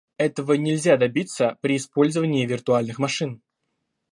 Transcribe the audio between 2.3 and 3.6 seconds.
виртуальных машин